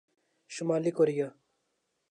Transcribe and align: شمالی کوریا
شمالی 0.53 0.91
کوریا 0.97 1.29